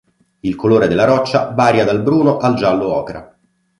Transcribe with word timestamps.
Il 0.39 0.55
colore 0.55 0.87
della 0.87 1.03
roccia 1.03 1.51
varia 1.51 1.85
dal 1.85 2.01
bruno 2.01 2.37
al 2.37 2.55
giallo 2.55 2.87
ocra. 2.91 3.37